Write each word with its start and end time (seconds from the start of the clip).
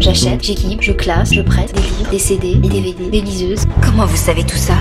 J'achète, 0.00 0.44
j'équipe, 0.44 0.80
je 0.80 0.92
classe, 0.92 1.34
je 1.34 1.40
prête 1.40 1.74
des 1.74 1.82
livres, 1.82 2.10
des 2.10 2.18
CD, 2.20 2.54
des 2.54 2.68
DVD, 2.68 3.10
des 3.10 3.20
liseuses. 3.20 3.64
Comment 3.82 4.06
vous 4.06 4.16
savez 4.16 4.44
tout 4.44 4.56
ça? 4.56 4.74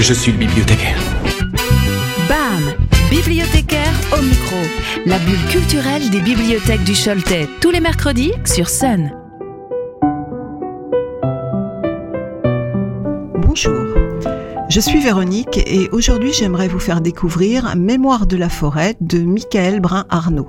Je 0.00 0.12
suis 0.12 0.32
le 0.32 0.38
bibliothécaire. 0.38 0.98
BAM 2.28 2.74
Bibliothécaire 3.10 3.92
au 4.18 4.20
micro. 4.20 4.56
La 5.06 5.20
bulle 5.20 5.46
culturelle 5.50 6.10
des 6.10 6.20
bibliothèques 6.20 6.82
du 6.82 6.94
Choletais. 6.94 7.48
Tous 7.60 7.70
les 7.70 7.78
mercredis 7.78 8.32
sur 8.44 8.68
Sun. 8.68 9.12
Bonjour. 13.36 13.86
Je 14.68 14.80
suis 14.80 14.98
Véronique 14.98 15.58
et 15.64 15.88
aujourd'hui 15.92 16.32
j'aimerais 16.32 16.66
vous 16.66 16.80
faire 16.80 17.00
découvrir 17.00 17.76
Mémoire 17.76 18.26
de 18.26 18.36
la 18.36 18.48
forêt 18.48 18.96
de 19.00 19.18
Michael 19.20 19.78
Brun-Arnaud. 19.78 20.48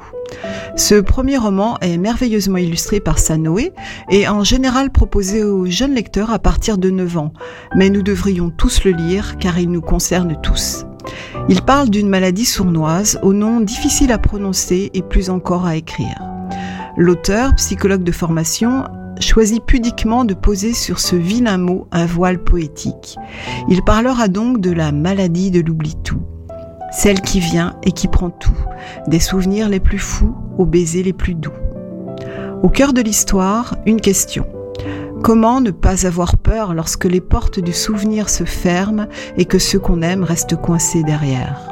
Ce 0.75 0.95
premier 0.95 1.37
roman 1.37 1.77
est 1.81 1.97
merveilleusement 1.97 2.57
illustré 2.57 2.99
par 2.99 3.19
Sanoé 3.19 3.73
et 4.09 4.27
en 4.27 4.43
général 4.43 4.91
proposé 4.91 5.43
aux 5.43 5.65
jeunes 5.65 5.93
lecteurs 5.93 6.31
à 6.31 6.39
partir 6.39 6.77
de 6.77 6.89
9 6.89 7.17
ans, 7.17 7.33
mais 7.75 7.89
nous 7.89 8.01
devrions 8.01 8.49
tous 8.49 8.83
le 8.83 8.91
lire 8.91 9.37
car 9.37 9.59
il 9.59 9.71
nous 9.71 9.81
concerne 9.81 10.39
tous. 10.41 10.85
Il 11.47 11.61
parle 11.61 11.89
d'une 11.89 12.09
maladie 12.09 12.45
sournoise 12.45 13.19
au 13.23 13.33
nom 13.33 13.59
difficile 13.59 14.11
à 14.11 14.17
prononcer 14.17 14.91
et 14.93 15.01
plus 15.01 15.29
encore 15.29 15.65
à 15.65 15.75
écrire. 15.75 16.21
L'auteur, 16.97 17.55
psychologue 17.55 18.03
de 18.03 18.11
formation, 18.11 18.83
choisit 19.19 19.63
pudiquement 19.63 20.25
de 20.25 20.33
poser 20.33 20.73
sur 20.73 20.99
ce 20.99 21.15
vilain 21.15 21.57
mot 21.57 21.87
un 21.91 22.05
voile 22.05 22.43
poétique. 22.43 23.17
Il 23.67 23.83
parlera 23.83 24.27
donc 24.27 24.61
de 24.61 24.71
la 24.71 24.91
maladie 24.91 25.51
de 25.51 25.61
l'oubli-tout, 25.61 26.21
celle 26.91 27.21
qui 27.21 27.39
vient 27.39 27.75
et 27.83 27.91
qui 27.91 28.07
prend 28.07 28.29
tout, 28.29 28.57
des 29.07 29.19
souvenirs 29.19 29.69
les 29.69 29.79
plus 29.79 29.99
fous 29.99 30.35
aux 30.57 30.65
baisers 30.65 31.03
les 31.03 31.13
plus 31.13 31.35
doux. 31.35 31.53
Au 32.63 32.69
cœur 32.69 32.93
de 32.93 33.01
l'histoire, 33.01 33.77
une 33.85 34.01
question. 34.01 34.45
Comment 35.23 35.61
ne 35.61 35.71
pas 35.71 36.05
avoir 36.07 36.37
peur 36.37 36.73
lorsque 36.73 37.05
les 37.05 37.21
portes 37.21 37.59
du 37.59 37.73
souvenir 37.73 38.29
se 38.29 38.45
ferment 38.45 39.07
et 39.37 39.45
que 39.45 39.59
ceux 39.59 39.79
qu'on 39.79 40.01
aime 40.01 40.23
restent 40.23 40.55
coincés 40.55 41.03
derrière? 41.03 41.71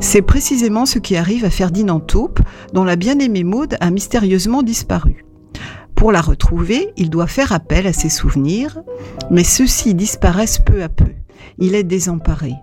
C'est 0.00 0.22
précisément 0.22 0.86
ce 0.86 0.98
qui 0.98 1.16
arrive 1.16 1.44
à 1.44 1.50
Ferdinand 1.50 2.00
Taupe, 2.00 2.40
dont 2.72 2.84
la 2.84 2.96
bien-aimée 2.96 3.44
Maude 3.44 3.76
a 3.80 3.90
mystérieusement 3.90 4.62
disparu. 4.62 5.24
Pour 5.94 6.12
la 6.12 6.20
retrouver, 6.20 6.92
il 6.96 7.10
doit 7.10 7.26
faire 7.26 7.52
appel 7.52 7.86
à 7.86 7.92
ses 7.92 8.10
souvenirs, 8.10 8.82
mais 9.30 9.44
ceux-ci 9.44 9.94
disparaissent 9.94 10.58
peu 10.58 10.82
à 10.82 10.88
peu. 10.88 11.12
Il 11.58 11.74
est 11.74 11.84
désemparé. 11.84 12.54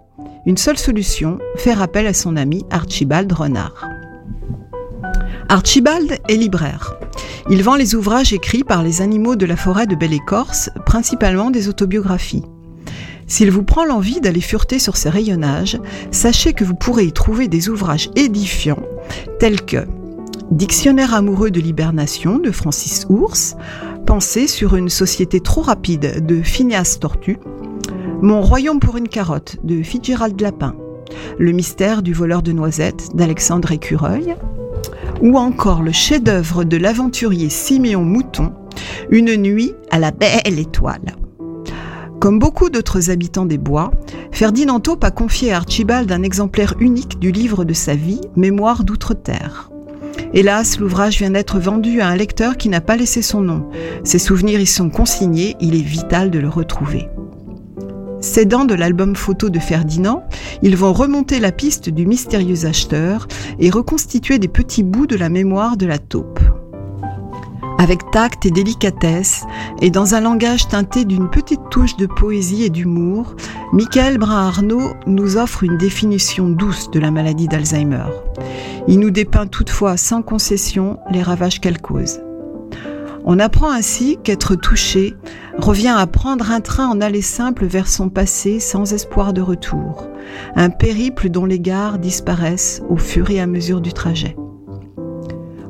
Une 0.48 0.58
seule 0.58 0.78
solution, 0.78 1.38
faire 1.56 1.84
appel 1.84 2.08
à 2.08 2.14
son 2.14 2.36
ami 2.36 2.66
Archibald 2.72 3.32
Renard. 3.32 3.88
Archibald 5.50 6.18
est 6.28 6.36
libraire. 6.36 6.96
Il 7.52 7.62
vend 7.62 7.76
les 7.76 7.94
ouvrages 7.94 8.34
écrits 8.34 8.64
par 8.64 8.82
les 8.82 9.02
animaux 9.02 9.36
de 9.36 9.46
la 9.46 9.56
forêt 9.56 9.86
de 9.86 9.96
Belle-Écorce, 9.96 10.72
principalement 10.86 11.52
des 11.52 11.70
autobiographies. 11.70 12.46
S'il 13.28 13.52
vous 13.52 13.64
prend 13.64 13.86
l'envie 13.86 14.20
d'aller 14.20 14.42
fureter 14.42 14.80
sur 14.80 14.98
ses 14.98 15.10
rayonnages, 15.10 15.80
sachez 16.10 16.54
que 16.54 16.64
vous 16.64 16.76
pourrez 16.76 17.06
y 17.06 17.14
trouver 17.14 17.48
des 17.48 17.70
ouvrages 17.70 18.10
édifiants 18.16 18.84
tels 19.40 19.62
que 19.62 19.86
Dictionnaire 20.50 21.14
amoureux 21.14 21.50
de 21.50 21.62
l'hibernation 21.62 22.38
de 22.38 22.52
Francis 22.52 23.06
Ours, 23.10 23.56
Pensée 24.06 24.48
sur 24.48 24.76
une 24.76 24.90
société 24.90 25.40
trop 25.40 25.62
rapide 25.62 26.26
de 26.26 26.42
Phineas 26.42 26.98
Tortue, 27.00 27.38
Mon 28.22 28.42
royaume 28.42 28.80
pour 28.80 28.98
une 28.98 29.08
carotte 29.08 29.58
de 29.64 29.82
Fitzgerald 29.82 30.40
Lapin, 30.40 30.76
Le 31.40 31.52
mystère 31.54 32.04
du 32.04 32.14
voleur 32.14 32.44
de 32.44 32.52
noisettes 32.52 33.16
d'Alexandre 33.16 33.72
Écureuil, 33.72 34.36
ou 35.24 35.40
encore 35.40 35.82
le 35.82 35.92
chef-d'œuvre 35.92 36.64
de 36.64 36.78
l'aventurier 36.78 37.50
Siméon 37.50 38.04
Mouton, 38.04 38.54
Une 39.10 39.36
nuit 39.38 39.74
à 39.90 39.98
la 39.98 40.12
belle 40.12 40.60
étoile. 40.60 41.16
Comme 42.20 42.38
beaucoup 42.38 42.70
d'autres 42.70 43.10
habitants 43.10 43.48
des 43.48 43.58
bois, 43.58 43.90
Ferdinand 44.32 44.80
Taupe 44.80 45.04
a 45.04 45.10
confié 45.10 45.52
à 45.52 45.58
Archibald 45.58 46.12
un 46.12 46.22
exemplaire 46.22 46.76
unique 46.80 47.18
du 47.18 47.32
livre 47.32 47.66
de 47.66 47.74
sa 47.74 47.96
vie, 47.96 48.22
Mémoire 48.36 48.84
d'outre-terre. 48.84 49.72
Hélas, 50.32 50.78
l'ouvrage 50.78 51.18
vient 51.18 51.32
d'être 51.32 51.60
vendu 51.60 52.02
à 52.02 52.08
un 52.08 52.16
lecteur 52.16 52.56
qui 52.56 52.70
n'a 52.70 52.82
pas 52.82 52.98
laissé 52.98 53.24
son 53.24 53.42
nom. 53.42 53.68
Ses 54.04 54.20
souvenirs 54.20 54.60
y 54.60 54.68
sont 54.68 54.92
consignés, 54.92 55.56
il 55.60 55.76
est 55.76 55.82
vital 55.82 56.30
de 56.30 56.38
le 56.38 56.50
retrouver. 56.50 57.10
S'aidant 58.22 58.66
de 58.66 58.76
l'album 58.76 59.16
photo 59.16 59.50
de 59.50 59.58
Ferdinand, 59.58 60.24
ils 60.62 60.78
vont 60.78 60.94
remonter 60.94 61.40
la 61.40 61.52
piste 61.52 61.90
du 61.90 62.06
mystérieux 62.06 62.68
acheteur 62.68 63.28
et 63.58 63.72
reconstituer 63.72 64.38
des 64.38 64.48
petits 64.48 64.84
bouts 64.84 65.08
de 65.08 65.16
la 65.16 65.28
mémoire 65.28 65.76
de 65.76 65.88
la 65.88 65.98
taupe. 65.98 66.40
Avec 67.80 68.12
tact 68.12 68.46
et 68.46 68.52
délicatesse, 68.52 69.44
et 69.82 69.90
dans 69.90 70.14
un 70.14 70.22
langage 70.22 70.68
teinté 70.68 71.04
d'une 71.04 71.32
petite 71.32 71.62
touche 71.72 71.98
de 71.98 72.06
poésie 72.06 72.64
et 72.64 72.70
d'humour, 72.70 73.36
Michael 73.74 74.20
Brun-Arnaud 74.20 74.94
nous 75.08 75.38
offre 75.38 75.64
une 75.64 75.80
définition 75.80 76.48
douce 76.48 76.92
de 76.92 77.00
la 77.00 77.10
maladie 77.10 77.48
d'Alzheimer. 77.48 78.06
Il 78.88 79.00
nous 79.00 79.10
dépeint 79.10 79.48
toutefois 79.48 79.98
sans 79.98 80.22
concession 80.22 81.00
les 81.10 81.24
ravages 81.24 81.60
qu'elle 81.60 81.82
cause. 81.82 82.20
On 83.24 83.40
apprend 83.40 83.72
ainsi 83.72 84.18
qu'être 84.24 84.56
touché 84.56 85.16
revient 85.62 85.94
à 85.96 86.08
prendre 86.08 86.52
un 86.52 86.62
train 86.62 86.88
en 86.88 87.02
aller 87.02 87.22
simple 87.22 87.66
vers 87.66 87.88
son 87.88 88.10
passé 88.10 88.60
sans 88.60 88.94
espoir 88.94 89.34
de 89.34 89.42
retour, 89.42 90.08
un 90.56 90.70
périple 90.70 91.30
dont 91.30 91.46
les 91.46 91.60
gares 91.60 92.00
disparaissent 92.00 92.82
au 92.90 92.98
fur 92.98 93.30
et 93.30 93.40
à 93.40 93.48
mesure 93.48 93.82
du 93.82 93.94
trajet 93.94 94.36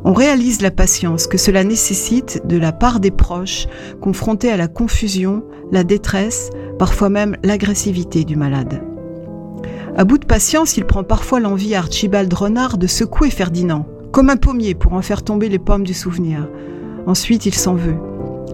on 0.04 0.14
réalise 0.14 0.62
la 0.62 0.72
patience 0.72 1.28
que 1.28 1.38
cela 1.38 1.64
nécessite 1.64 2.42
de 2.46 2.58
la 2.58 2.72
part 2.72 3.00
des 3.00 3.12
proches 3.12 3.68
confrontés 4.02 4.52
à 4.52 4.58
la 4.58 4.68
confusion, 4.68 5.44
la 5.72 5.84
détresse, 5.84 6.50
parfois 6.80 7.10
même 7.10 7.38
l'agressivité 7.44 8.24
du 8.24 8.36
malade. 8.36 8.82
À 9.96 10.04
bout 10.04 10.18
de 10.18 10.26
patience, 10.26 10.78
il 10.78 10.86
prend 10.86 11.04
parfois 11.04 11.40
l'envie 11.40 11.76
à 11.76 11.80
Archibald 11.80 12.34
Renard 12.34 12.78
de 12.78 12.88
secouer 12.88 13.30
Ferdinand, 13.30 13.86
comme 14.12 14.30
un 14.30 14.38
pommier 14.38 14.74
pour 14.74 14.94
en 14.94 15.02
faire 15.02 15.24
tomber 15.24 15.50
les 15.50 15.60
pommes 15.60 15.84
du 15.84 15.94
souvenir. 15.94 16.50
Ensuite, 17.06 17.46
il 17.46 17.54
s'en 17.54 17.76
veut, 17.76 17.98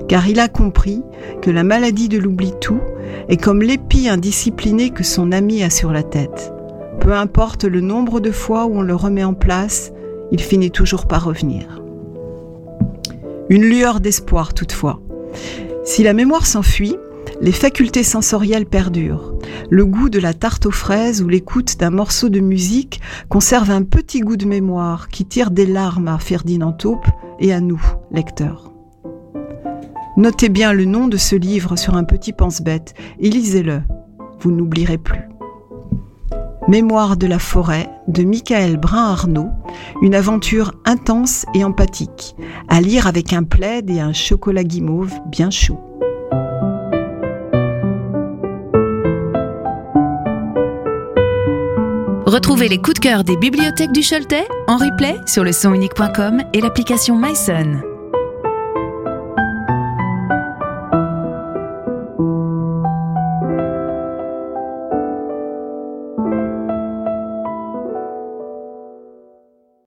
car 0.08 0.28
il 0.28 0.40
a 0.40 0.48
compris 0.48 1.02
que 1.42 1.52
la 1.52 1.64
maladie 1.64 2.10
de 2.10 2.18
l'oubli-tout 2.18 2.80
est 3.30 3.38
comme 3.38 3.62
l'épi 3.62 4.10
indiscipliné 4.10 4.90
que 4.90 5.04
son 5.04 5.32
ami 5.32 5.64
a 5.64 5.70
sur 5.70 5.92
la 5.92 6.04
tête. 6.04 6.54
Peu 7.00 7.14
importe 7.14 7.64
le 7.64 7.82
nombre 7.82 8.20
de 8.20 8.32
fois 8.32 8.66
où 8.66 8.78
on 8.78 8.82
le 8.82 8.96
remet 8.96 9.24
en 9.24 9.34
place, 9.34 9.92
il 10.32 10.42
finit 10.42 10.72
toujours 10.72 11.08
par 11.08 11.24
revenir. 11.24 11.82
Une 13.50 13.64
lueur 13.64 14.02
d'espoir 14.02 14.54
toutefois. 14.54 15.02
Si 15.86 16.04
la 16.04 16.14
mémoire 16.14 16.46
s'enfuit, 16.46 16.98
les 17.40 17.52
facultés 17.52 18.04
sensorielles 18.04 18.66
perdurent. 18.66 19.34
Le 19.70 19.86
goût 19.86 20.10
de 20.10 20.20
la 20.20 20.34
tarte 20.34 20.66
aux 20.66 20.72
fraises 20.72 21.22
ou 21.22 21.30
l'écoute 21.30 21.78
d'un 21.78 21.92
morceau 21.92 22.30
de 22.30 22.40
musique 22.40 23.00
conserve 23.30 23.72
un 23.72 23.84
petit 23.84 24.22
goût 24.22 24.38
de 24.38 24.46
mémoire 24.46 25.08
qui 25.10 25.26
tire 25.26 25.52
des 25.52 25.66
larmes 25.66 26.08
à 26.08 26.18
Ferdinand 26.18 26.74
Taupe 26.74 27.08
et 27.40 27.54
à 27.54 27.62
nous, 27.62 27.82
lecteurs. 28.12 28.67
Notez 30.18 30.50
bien 30.50 30.74
le 30.74 30.86
nom 30.86 31.08
de 31.08 31.16
ce 31.16 31.36
livre 31.36 31.76
sur 31.76 31.94
un 31.94 32.04
petit 32.04 32.34
pense-bête 32.34 32.96
et 33.20 33.30
lisez-le. 33.30 33.84
Vous 34.40 34.52
n'oublierez 34.52 34.98
plus. 34.98 35.30
Mémoire 36.68 37.18
de 37.18 37.28
la 37.28 37.38
forêt 37.38 37.88
de 38.08 38.24
Michael 38.24 38.78
Brun-Arnaud, 38.78 39.50
une 40.02 40.16
aventure 40.16 40.74
intense 40.86 41.46
et 41.54 41.64
empathique, 41.64 42.36
à 42.68 42.82
lire 42.82 43.06
avec 43.06 43.32
un 43.32 43.44
plaid 43.44 43.92
et 43.92 44.00
un 44.00 44.12
chocolat 44.12 44.64
guimauve 44.64 45.14
bien 45.28 45.52
chaud. 45.52 45.80
Retrouvez 52.26 52.70
les 52.70 52.80
coups 52.80 52.96
de 52.96 53.00
cœur 53.00 53.24
des 53.24 53.38
bibliothèques 53.38 53.92
du 53.92 54.02
Choletais 54.02 54.48
en 54.68 54.78
replay 54.78 55.16
sur 55.28 55.44
le 55.44 55.52
sonunique.com 55.52 56.42
et 56.54 56.60
l'application 56.60 57.16
MySun. 57.18 57.82